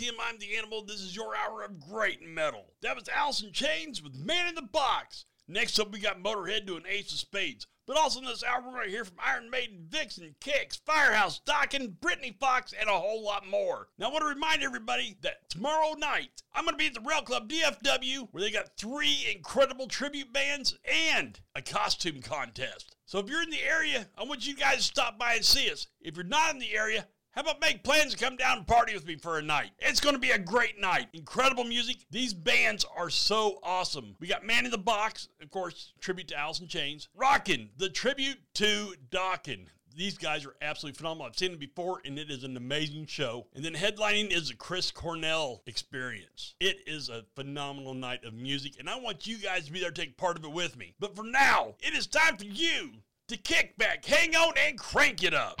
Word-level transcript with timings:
ATM. 0.00 0.12
I'm 0.20 0.38
the 0.38 0.56
Animal. 0.56 0.84
This 0.84 1.00
is 1.00 1.14
your 1.14 1.34
hour 1.36 1.62
of 1.62 1.78
great 1.78 2.26
metal. 2.26 2.72
That 2.80 2.96
was 2.96 3.08
Alice 3.08 3.42
in 3.42 3.52
Chains 3.52 4.02
with 4.02 4.14
Man 4.14 4.48
in 4.48 4.54
the 4.54 4.62
Box. 4.62 5.26
Next 5.46 5.78
up, 5.78 5.92
we 5.92 5.98
got 5.98 6.22
Motorhead 6.22 6.66
doing 6.66 6.84
Ace 6.88 7.12
of 7.12 7.18
Spades. 7.18 7.66
But 7.86 7.96
also 7.96 8.20
in 8.20 8.24
this 8.24 8.44
hour, 8.44 8.62
we're 8.64 8.72
going 8.72 8.84
to 8.84 8.90
hear 8.90 9.04
from 9.04 9.18
Iron 9.18 9.50
Maiden, 9.50 9.84
Vixen, 9.88 10.36
Kix, 10.40 10.78
Firehouse, 10.86 11.40
Dokken, 11.44 12.00
Britny 12.00 12.36
Fox, 12.38 12.72
and 12.72 12.88
a 12.88 12.92
whole 12.92 13.22
lot 13.24 13.46
more. 13.46 13.88
Now, 13.98 14.08
I 14.08 14.12
want 14.12 14.22
to 14.22 14.28
remind 14.28 14.62
everybody 14.62 15.16
that 15.22 15.50
tomorrow 15.50 15.94
night, 15.94 16.42
I'm 16.54 16.64
going 16.64 16.74
to 16.74 16.78
be 16.78 16.86
at 16.86 16.94
the 16.94 17.00
Rail 17.00 17.22
Club 17.22 17.50
DFW, 17.50 18.28
where 18.30 18.42
they 18.42 18.50
got 18.50 18.76
three 18.78 19.26
incredible 19.34 19.88
tribute 19.88 20.32
bands 20.32 20.78
and 20.84 21.38
a 21.54 21.62
costume 21.62 22.22
contest. 22.22 22.96
So 23.06 23.18
if 23.18 23.28
you're 23.28 23.42
in 23.42 23.50
the 23.50 23.64
area, 23.64 24.06
I 24.16 24.22
want 24.22 24.46
you 24.46 24.54
guys 24.54 24.76
to 24.76 24.82
stop 24.84 25.18
by 25.18 25.34
and 25.34 25.44
see 25.44 25.68
us. 25.70 25.88
If 26.00 26.16
you're 26.16 26.24
not 26.24 26.54
in 26.54 26.60
the 26.60 26.72
area, 26.72 27.06
how 27.32 27.42
about 27.42 27.60
make 27.60 27.84
plans 27.84 28.12
to 28.12 28.24
come 28.24 28.34
down 28.36 28.58
and 28.58 28.66
party 28.66 28.92
with 28.92 29.06
me 29.06 29.14
for 29.14 29.38
a 29.38 29.42
night? 29.42 29.70
It's 29.78 30.00
going 30.00 30.16
to 30.16 30.20
be 30.20 30.32
a 30.32 30.38
great 30.38 30.80
night. 30.80 31.08
Incredible 31.12 31.62
music. 31.62 31.98
These 32.10 32.34
bands 32.34 32.84
are 32.96 33.08
so 33.08 33.60
awesome. 33.62 34.16
We 34.18 34.26
got 34.26 34.44
Man 34.44 34.64
in 34.64 34.72
the 34.72 34.78
Box, 34.78 35.28
of 35.40 35.50
course, 35.50 35.92
tribute 36.00 36.28
to 36.28 36.52
in 36.60 36.66
Chains. 36.66 37.08
Rockin', 37.14 37.70
the 37.76 37.88
tribute 37.88 38.38
to 38.54 38.94
Dokken. 39.10 39.66
These 39.96 40.18
guys 40.18 40.44
are 40.44 40.56
absolutely 40.60 40.98
phenomenal. 40.98 41.26
I've 41.26 41.38
seen 41.38 41.52
them 41.52 41.60
before, 41.60 42.00
and 42.04 42.18
it 42.18 42.30
is 42.30 42.42
an 42.42 42.56
amazing 42.56 43.06
show. 43.06 43.46
And 43.54 43.64
then 43.64 43.74
headlining 43.74 44.32
is 44.32 44.48
the 44.48 44.54
Chris 44.54 44.90
Cornell 44.90 45.62
experience. 45.66 46.54
It 46.58 46.78
is 46.86 47.08
a 47.08 47.24
phenomenal 47.36 47.94
night 47.94 48.24
of 48.24 48.34
music, 48.34 48.74
and 48.78 48.90
I 48.90 48.98
want 48.98 49.26
you 49.26 49.38
guys 49.38 49.66
to 49.66 49.72
be 49.72 49.80
there 49.80 49.90
to 49.90 50.00
take 50.00 50.16
part 50.16 50.36
of 50.36 50.44
it 50.44 50.52
with 50.52 50.76
me. 50.76 50.94
But 50.98 51.14
for 51.14 51.24
now, 51.24 51.74
it 51.80 51.94
is 51.94 52.06
time 52.06 52.36
for 52.36 52.44
you 52.44 52.90
to 53.28 53.36
kick 53.36 53.76
back, 53.78 54.04
hang 54.04 54.34
on, 54.34 54.54
and 54.58 54.76
crank 54.78 55.22
it 55.22 55.34
up. 55.34 55.60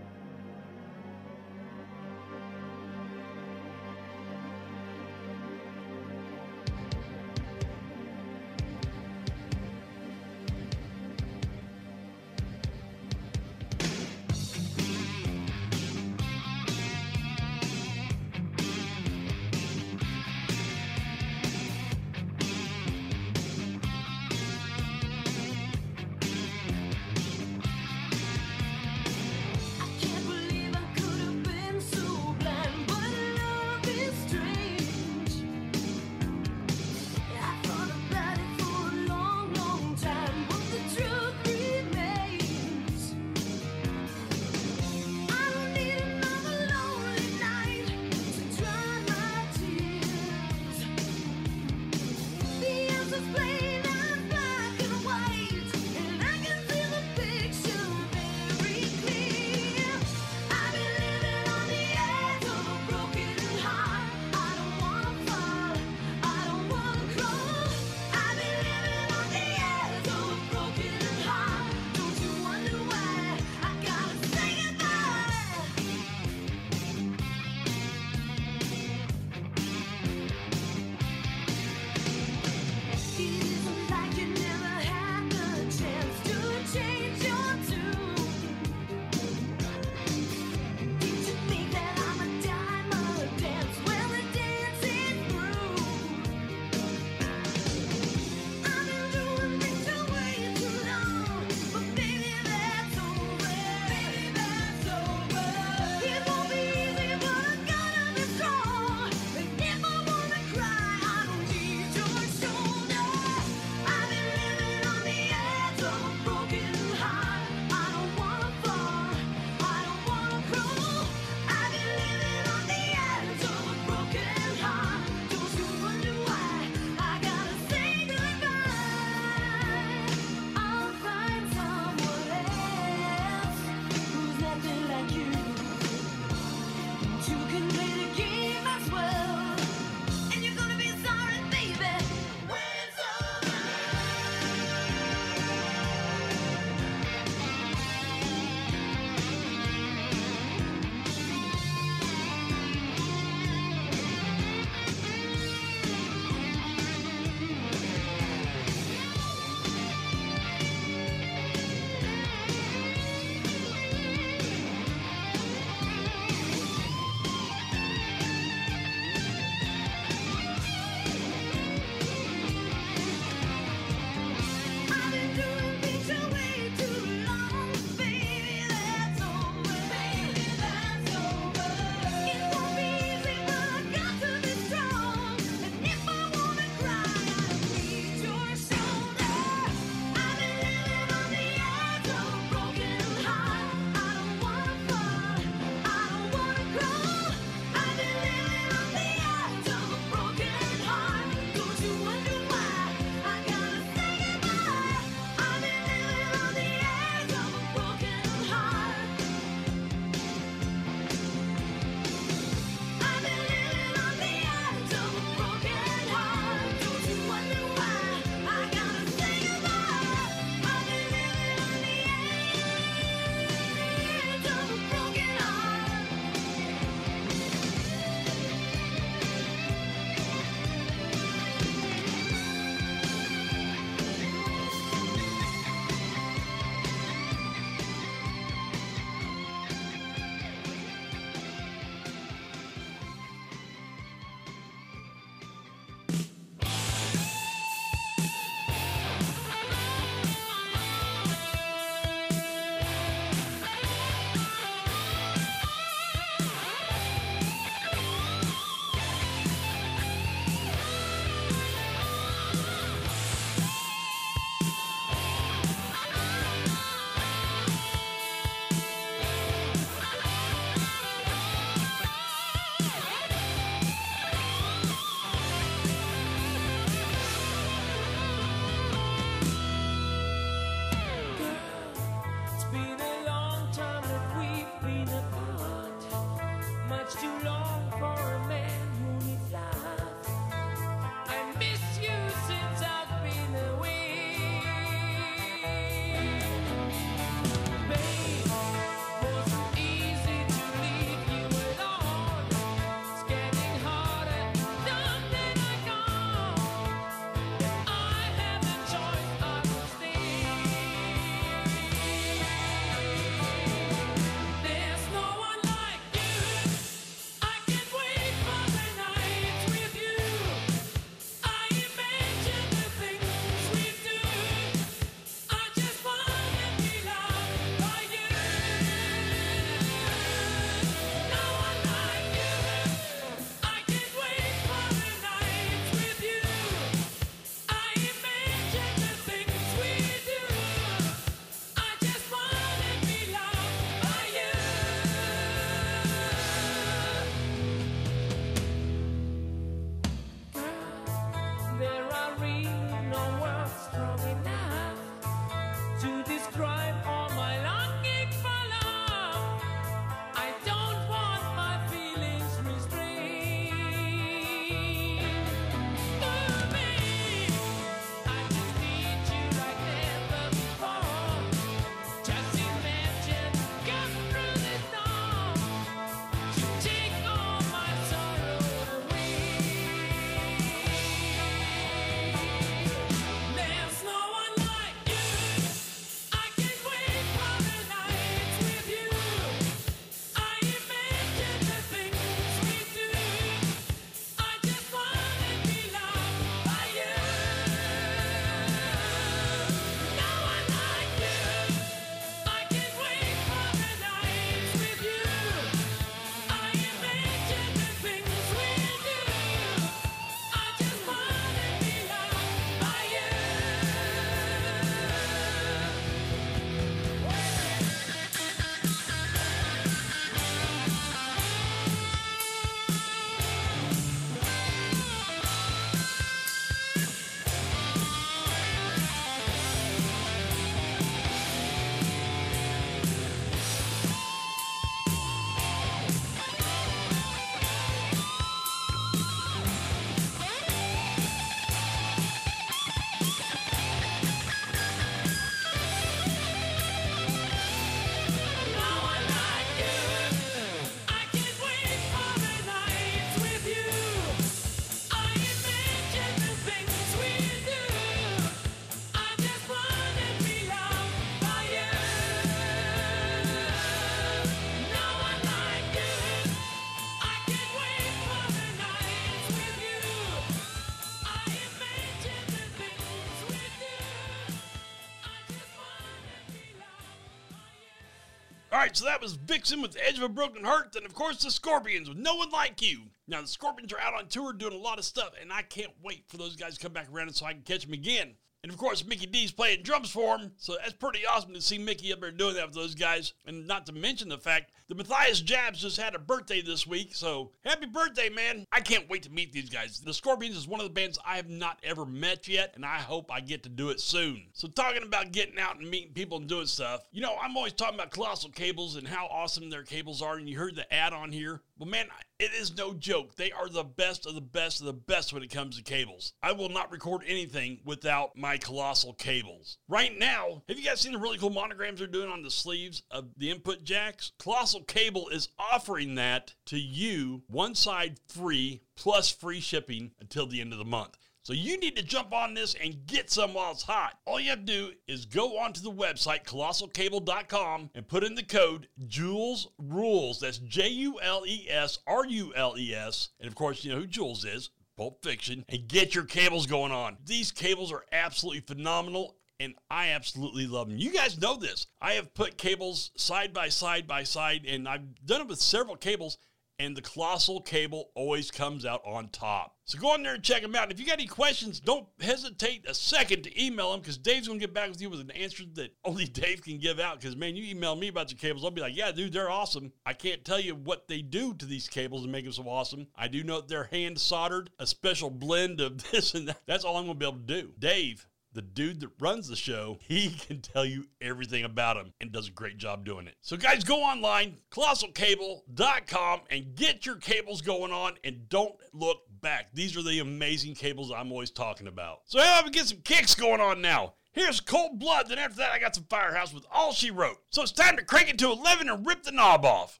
Right, 478.94 478.98
so 478.98 479.04
that 479.06 479.20
was 479.20 479.32
Vixen 479.32 479.82
with 479.82 479.96
Edge 480.00 480.18
of 480.18 480.22
a 480.22 480.28
Broken 480.28 480.62
Heart, 480.62 480.94
and 480.94 481.04
of 481.04 481.14
course 481.14 481.42
the 481.42 481.50
Scorpions 481.50 482.08
with 482.08 482.18
No 482.18 482.36
One 482.36 482.50
Like 482.50 482.80
You. 482.80 483.00
Now 483.26 483.40
the 483.40 483.48
Scorpions 483.48 483.92
are 483.92 483.98
out 483.98 484.14
on 484.14 484.28
tour 484.28 484.52
doing 484.52 484.72
a 484.72 484.76
lot 484.76 484.98
of 484.98 485.04
stuff, 485.04 485.32
and 485.40 485.52
I 485.52 485.62
can't 485.62 485.90
wait 486.02 486.24
for 486.28 486.36
those 486.36 486.54
guys 486.54 486.76
to 486.76 486.80
come 486.80 486.92
back 486.92 487.08
around 487.12 487.34
so 487.34 487.44
I 487.46 487.54
can 487.54 487.62
catch 487.62 487.84
them 487.84 487.92
again. 487.92 488.34
And 488.64 488.72
of 488.72 488.78
course, 488.78 489.04
Mikkey 489.04 489.26
Dee's 489.26 489.52
playing 489.52 489.82
drums 489.82 490.10
for 490.10 490.38
him, 490.38 490.52
so 490.56 490.74
that's 490.80 490.94
pretty 490.94 491.26
awesome 491.26 491.52
to 491.52 491.60
see 491.60 491.76
Mikkey 491.76 492.14
up 492.14 492.22
there 492.22 492.30
doing 492.30 492.54
that 492.54 492.64
with 492.64 492.74
those 492.74 492.94
guys. 492.94 493.34
And 493.44 493.66
not 493.66 493.84
to 493.84 493.92
mention 493.92 494.30
the 494.30 494.38
fact 494.38 494.72
that 494.88 494.96
Matthias 494.96 495.42
Jabs 495.42 495.82
just 495.82 495.98
had 495.98 496.14
a 496.14 496.18
birthday 496.18 496.62
this 496.62 496.86
week, 496.86 497.14
so 497.14 497.50
happy 497.62 497.84
birthday, 497.84 498.30
man! 498.30 498.64
I 498.72 498.80
can't 498.80 499.06
wait 499.10 499.24
to 499.24 499.30
meet 499.30 499.52
these 499.52 499.68
guys. 499.68 500.00
The 500.00 500.14
Scorpions 500.14 500.56
is 500.56 500.66
one 500.66 500.80
of 500.80 500.86
the 500.86 500.94
bands 500.94 501.18
I 501.26 501.36
have 501.36 501.50
not 501.50 501.78
ever 501.82 502.06
met 502.06 502.48
yet, 502.48 502.72
and 502.74 502.86
I 502.86 502.96
hope 502.96 503.30
I 503.30 503.40
get 503.40 503.62
to 503.64 503.68
do 503.68 503.90
it 503.90 504.00
soon. 504.00 504.44
So, 504.54 504.66
talking 504.66 505.02
about 505.02 505.32
getting 505.32 505.58
out 505.58 505.78
and 505.78 505.90
meeting 505.90 506.14
people 506.14 506.38
and 506.38 506.48
doing 506.48 506.66
stuff, 506.66 507.02
you 507.12 507.20
know, 507.20 507.36
I'm 507.42 507.58
always 507.58 507.74
talking 507.74 507.96
about 507.96 508.12
Colossal 508.12 508.48
Cables 508.48 508.96
and 508.96 509.06
how 509.06 509.26
awesome 509.26 509.68
their 509.68 509.82
cables 509.82 510.22
are, 510.22 510.38
and 510.38 510.48
you 510.48 510.58
heard 510.58 510.74
the 510.74 510.90
ad 510.90 511.12
on 511.12 511.32
here. 511.32 511.60
Well, 511.76 511.88
man, 511.88 512.06
it 512.38 512.52
is 512.52 512.76
no 512.76 512.94
joke. 512.94 513.34
They 513.34 513.50
are 513.50 513.68
the 513.68 513.82
best 513.82 514.26
of 514.26 514.36
the 514.36 514.40
best 514.40 514.80
of 514.80 514.86
the 514.86 514.92
best 514.92 515.32
when 515.32 515.42
it 515.42 515.50
comes 515.50 515.76
to 515.76 515.82
cables. 515.82 516.32
I 516.40 516.52
will 516.52 516.68
not 516.68 516.92
record 516.92 517.22
anything 517.26 517.80
without 517.84 518.36
my 518.36 518.58
colossal 518.58 519.12
cables. 519.12 519.78
Right 519.88 520.16
now, 520.16 520.62
have 520.68 520.78
you 520.78 520.84
guys 520.84 521.00
seen 521.00 521.12
the 521.12 521.18
really 521.18 521.38
cool 521.38 521.50
monograms 521.50 521.98
they're 521.98 522.06
doing 522.06 522.30
on 522.30 522.42
the 522.42 522.50
sleeves 522.50 523.02
of 523.10 523.30
the 523.36 523.50
input 523.50 523.82
jacks? 523.82 524.32
Colossal 524.38 524.82
Cable 524.82 525.28
is 525.30 525.48
offering 525.58 526.14
that 526.14 526.54
to 526.66 526.78
you, 526.78 527.42
one 527.48 527.74
side 527.74 528.20
free, 528.28 528.82
plus 528.94 529.30
free 529.30 529.60
shipping 529.60 530.12
until 530.20 530.46
the 530.46 530.60
end 530.60 530.72
of 530.72 530.78
the 530.78 530.84
month. 530.84 531.18
So 531.44 531.52
you 531.52 531.78
need 531.78 531.94
to 531.96 532.02
jump 532.02 532.32
on 532.32 532.54
this 532.54 532.74
and 532.82 533.06
get 533.06 533.30
some 533.30 533.52
while 533.52 533.72
it's 533.72 533.82
hot. 533.82 534.18
All 534.24 534.40
you 534.40 534.48
have 534.48 534.60
to 534.60 534.64
do 534.64 534.92
is 535.06 535.26
go 535.26 535.58
onto 535.58 535.82
the 535.82 535.92
website 535.92 536.44
colossalcable.com 536.44 537.90
and 537.94 538.08
put 538.08 538.24
in 538.24 538.34
the 538.34 538.42
code 538.42 538.88
Jules 539.06 539.68
Rules. 539.78 540.40
That's 540.40 540.56
J 540.56 540.88
U 540.88 541.20
L 541.20 541.44
E 541.46 541.66
S 541.68 541.98
R 542.06 542.24
U 542.24 542.54
L 542.56 542.76
E 542.78 542.94
S. 542.94 543.28
And 543.40 543.46
of 543.46 543.54
course, 543.54 543.84
you 543.84 543.92
know 543.92 544.00
who 544.00 544.06
Jules 544.06 544.46
is. 544.46 544.70
Pulp 544.96 545.24
Fiction, 545.24 545.64
and 545.68 545.88
get 545.88 546.14
your 546.14 546.24
cables 546.24 546.66
going 546.66 546.92
on. 546.92 547.16
These 547.26 547.50
cables 547.50 547.92
are 547.92 548.04
absolutely 548.12 548.60
phenomenal 548.60 549.36
and 549.60 549.74
I 549.90 550.10
absolutely 550.10 550.66
love 550.66 550.88
them. 550.88 550.98
You 550.98 551.12
guys 551.12 551.40
know 551.40 551.56
this. 551.56 551.86
I 552.00 552.14
have 552.14 552.34
put 552.34 552.58
cables 552.58 553.10
side 553.16 553.52
by 553.52 553.68
side 553.68 554.06
by 554.06 554.24
side, 554.24 554.64
and 554.66 554.88
I've 554.88 555.24
done 555.24 555.42
it 555.42 555.48
with 555.48 555.60
several 555.60 555.96
cables, 555.96 556.38
and 556.78 556.96
the 556.96 557.02
colossal 557.02 557.60
cable 557.60 558.10
always 558.14 558.50
comes 558.50 558.84
out 558.84 559.02
on 559.04 559.28
top. 559.28 559.76
So 559.86 559.98
go 559.98 560.12
on 560.12 560.22
there 560.22 560.34
and 560.34 560.42
check 560.42 560.62
them 560.62 560.74
out. 560.74 560.90
If 560.90 560.98
you 560.98 561.06
got 561.06 561.18
any 561.18 561.26
questions, 561.26 561.78
don't 561.78 562.06
hesitate 562.20 562.88
a 562.88 562.94
second 562.94 563.42
to 563.44 563.62
email 563.62 563.92
them 563.92 564.00
because 564.00 564.16
Dave's 564.16 564.48
gonna 564.48 564.58
get 564.58 564.72
back 564.72 564.88
with 564.88 565.00
you 565.00 565.10
with 565.10 565.20
an 565.20 565.30
answer 565.32 565.64
that 565.74 565.94
only 566.04 566.24
Dave 566.24 566.62
can 566.62 566.78
give 566.78 566.98
out. 566.98 567.20
Because 567.20 567.36
man, 567.36 567.54
you 567.54 567.70
email 567.70 567.94
me 567.94 568.08
about 568.08 568.30
your 568.30 568.38
cables, 568.38 568.64
I'll 568.64 568.70
be 568.70 568.80
like, 568.80 568.96
yeah, 568.96 569.12
dude, 569.12 569.32
they're 569.32 569.50
awesome. 569.50 569.92
I 570.06 570.14
can't 570.14 570.44
tell 570.44 570.60
you 570.60 570.74
what 570.74 571.06
they 571.06 571.20
do 571.20 571.54
to 571.54 571.66
these 571.66 571.88
cables 571.88 572.22
and 572.22 572.32
make 572.32 572.44
them 572.44 572.52
so 572.52 572.64
awesome. 572.64 573.06
I 573.14 573.28
do 573.28 573.44
know 573.44 573.56
that 573.56 573.68
they're 573.68 573.84
hand 573.84 574.18
soldered, 574.18 574.70
a 574.78 574.86
special 574.86 575.30
blend 575.30 575.80
of 575.80 576.10
this 576.10 576.34
and 576.34 576.48
that. 576.48 576.62
That's 576.66 576.84
all 576.84 576.96
I'm 576.96 577.06
gonna 577.06 577.18
be 577.18 577.26
able 577.26 577.38
to 577.38 577.62
do. 577.62 577.72
Dave, 577.78 578.26
the 578.54 578.62
dude 578.62 579.00
that 579.00 579.10
runs 579.20 579.48
the 579.48 579.56
show, 579.56 579.98
he 580.08 580.30
can 580.30 580.60
tell 580.60 580.84
you 580.84 581.06
everything 581.20 581.64
about 581.64 581.96
him 581.96 582.12
and 582.20 582.32
does 582.32 582.48
a 582.48 582.52
great 582.52 582.78
job 582.78 583.04
doing 583.04 583.26
it. 583.26 583.34
So, 583.42 583.56
guys, 583.56 583.84
go 583.84 584.02
online, 584.02 584.56
colossalcable.com, 584.70 586.40
and 586.50 586.74
get 586.74 587.04
your 587.04 587.16
cables 587.16 587.60
going 587.60 587.92
on 587.92 588.14
and 588.24 588.48
don't 588.48 588.74
look 588.92 589.18
back. 589.42 589.68
These 589.74 589.96
are 589.96 590.02
the 590.02 590.20
amazing 590.20 590.74
cables 590.74 591.12
I'm 591.12 591.30
always 591.30 591.50
talking 591.50 591.86
about. 591.86 592.20
So, 592.24 592.38
about 592.38 592.64
we 592.64 592.70
get 592.70 592.86
some 592.86 592.98
Kix 592.98 593.38
going 593.38 593.60
on 593.60 593.82
now? 593.82 594.14
Here's 594.32 594.60
Cold 594.60 594.98
Blood, 594.98 595.28
then 595.28 595.38
after 595.38 595.58
that, 595.58 595.72
I 595.72 595.78
got 595.78 595.94
some 595.94 596.06
Firehouse 596.10 596.52
with 596.52 596.64
All 596.72 596.92
She 596.92 597.10
Wrote. 597.10 597.38
So, 597.50 597.62
it's 597.62 597.72
time 597.72 597.96
to 597.96 598.04
crank 598.04 598.30
it 598.30 598.38
to 598.38 598.50
11 598.50 598.88
and 598.88 599.06
rip 599.06 599.22
the 599.22 599.32
knob 599.32 599.64
off. 599.64 600.00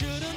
should 0.00 0.22
have 0.22 0.29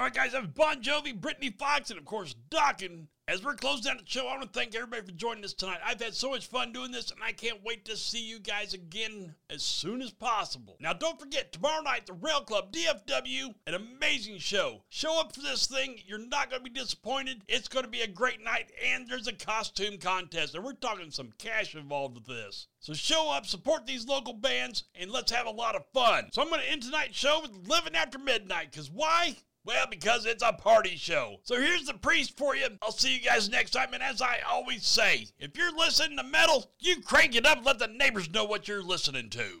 All 0.00 0.06
right, 0.06 0.14
guys, 0.14 0.32
was 0.32 0.46
Bon 0.46 0.82
Jovi, 0.82 1.14
Britny 1.14 1.50
Fox, 1.50 1.90
and 1.90 1.98
of 1.98 2.06
course, 2.06 2.34
Dokken. 2.48 3.08
As 3.28 3.44
we're 3.44 3.54
closing 3.54 3.92
out 3.92 3.98
the 3.98 4.04
show, 4.06 4.26
I 4.26 4.38
want 4.38 4.50
to 4.50 4.58
thank 4.58 4.74
everybody 4.74 5.02
for 5.02 5.12
joining 5.12 5.44
us 5.44 5.52
tonight. 5.52 5.80
I've 5.84 6.00
had 6.00 6.14
so 6.14 6.30
much 6.30 6.46
fun 6.46 6.72
doing 6.72 6.90
this, 6.90 7.10
and 7.10 7.20
I 7.22 7.32
can't 7.32 7.62
wait 7.62 7.84
to 7.84 7.98
see 7.98 8.26
you 8.26 8.38
guys 8.38 8.72
again 8.72 9.34
as 9.50 9.62
soon 9.62 10.00
as 10.00 10.10
possible. 10.10 10.78
Now, 10.80 10.94
don't 10.94 11.20
forget, 11.20 11.52
tomorrow 11.52 11.82
night, 11.82 12.06
the 12.06 12.14
Rail 12.14 12.40
Club, 12.40 12.72
DFW, 12.72 13.54
an 13.66 13.74
amazing 13.74 14.38
show. 14.38 14.84
Show 14.88 15.20
up 15.20 15.34
for 15.34 15.42
this 15.42 15.66
thing. 15.66 15.98
You're 16.06 16.26
not 16.26 16.48
going 16.48 16.64
to 16.64 16.70
be 16.70 16.80
disappointed. 16.80 17.44
It's 17.46 17.68
going 17.68 17.84
to 17.84 17.90
be 17.90 18.00
a 18.00 18.06
great 18.06 18.42
night, 18.42 18.72
and 18.82 19.06
there's 19.06 19.28
a 19.28 19.34
costume 19.34 19.98
contest, 19.98 20.54
and 20.54 20.64
we're 20.64 20.72
talking 20.72 21.10
some 21.10 21.34
cash 21.36 21.74
involved 21.74 22.14
with 22.14 22.26
this. 22.26 22.68
So 22.78 22.94
show 22.94 23.30
up, 23.30 23.44
support 23.44 23.84
these 23.84 24.08
local 24.08 24.32
bands, 24.32 24.84
and 24.94 25.10
let's 25.10 25.30
have 25.30 25.46
a 25.46 25.50
lot 25.50 25.76
of 25.76 25.84
fun. 25.92 26.30
So 26.32 26.40
I'm 26.40 26.48
going 26.48 26.62
to 26.62 26.72
end 26.72 26.84
tonight's 26.84 27.18
show 27.18 27.42
with 27.42 27.68
Living 27.68 27.94
After 27.94 28.18
Midnight, 28.18 28.70
because 28.70 28.90
why? 28.90 29.36
Well, 29.64 29.86
because 29.90 30.24
it's 30.24 30.42
a 30.42 30.52
party 30.52 30.96
show. 30.96 31.36
So 31.44 31.60
here's 31.60 31.84
the 31.84 31.94
priest 31.94 32.36
for 32.38 32.56
you. 32.56 32.66
I'll 32.82 32.92
see 32.92 33.16
you 33.16 33.20
guys 33.20 33.50
next 33.50 33.72
time. 33.72 33.92
And 33.92 34.02
as 34.02 34.22
I 34.22 34.38
always 34.48 34.86
say, 34.86 35.26
if 35.38 35.56
you're 35.56 35.76
listening 35.76 36.16
to 36.16 36.24
metal, 36.24 36.72
you 36.78 37.02
crank 37.02 37.36
it 37.36 37.44
up 37.44 37.64
let 37.64 37.78
the 37.78 37.86
neighbors 37.86 38.30
know 38.30 38.44
what 38.44 38.68
you're 38.68 38.82
listening 38.82 39.28
to. 39.30 39.60